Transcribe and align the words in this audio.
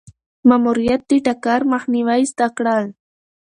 ماموریت 0.49 1.01
د 1.09 1.11
ټکر 1.25 1.59
مخنیوی 1.73 2.21
زده 2.31 2.47
کړل. 2.57 2.85